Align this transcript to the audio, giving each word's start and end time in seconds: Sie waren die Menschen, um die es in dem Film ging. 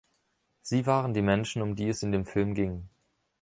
Sie 0.63 0.87
waren 0.87 1.13
die 1.13 1.21
Menschen, 1.21 1.61
um 1.61 1.75
die 1.75 1.87
es 1.87 2.01
in 2.01 2.11
dem 2.11 2.25
Film 2.25 2.55
ging. 2.55 2.89